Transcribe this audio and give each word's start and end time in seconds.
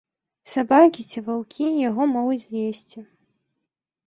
Сабакі 0.53 1.05
ці 1.11 1.23
ваўкі 1.27 1.67
яго 1.89 2.09
могуць 2.15 2.41
з'есці. 2.47 2.99